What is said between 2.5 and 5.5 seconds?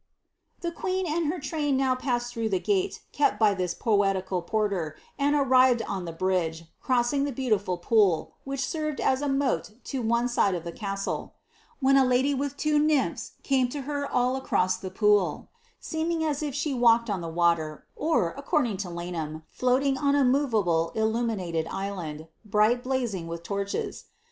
gate kept by this poetical porter, and